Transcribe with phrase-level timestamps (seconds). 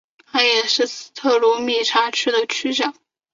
[0.25, 2.95] 他也是斯特鲁米察区的区长。